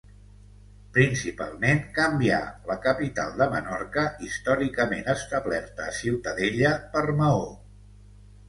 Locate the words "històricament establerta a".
4.29-5.95